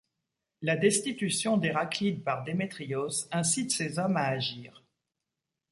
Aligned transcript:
La 0.63 0.77
destitution 0.77 1.57
d'Héraclide 1.57 2.23
par 2.23 2.43
Démétrios 2.43 3.27
incite 3.31 3.69
ces 3.69 3.99
hommes 3.99 4.17
à 4.17 4.29
agir. 4.29 4.83